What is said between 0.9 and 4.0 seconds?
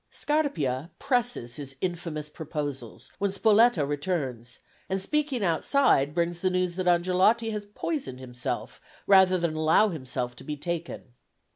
presses his infamous proposals, when Spoletta